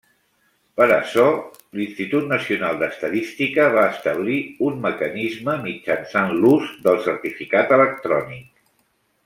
[0.79, 1.25] Per a açò,
[1.79, 4.39] l'Institut Nacional d'Estadística va establir
[4.71, 8.49] un mecanisme mitjançant l'ús del certificat electrònic.